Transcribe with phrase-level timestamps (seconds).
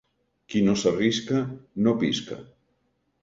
[0.53, 1.41] Qui no s'arrisca
[1.87, 2.39] no pisca.